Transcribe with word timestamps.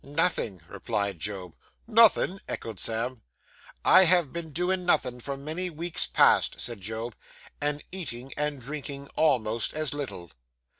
'Nothing,' 0.03 0.63
replied 0.67 1.19
Job. 1.19 1.53
'Nothin'!' 1.85 2.39
echoed 2.47 2.79
Sam. 2.79 3.21
'I 3.85 4.05
have 4.05 4.33
been 4.33 4.49
doin' 4.51 4.83
nothing 4.83 5.19
for 5.19 5.37
many 5.37 5.69
weeks 5.69 6.07
past,' 6.07 6.59
said 6.59 6.81
Job; 6.81 7.13
and 7.61 7.83
eating 7.91 8.33
and 8.35 8.59
drinking 8.59 9.09
almost 9.15 9.75
as 9.75 9.93
little. 9.93 10.31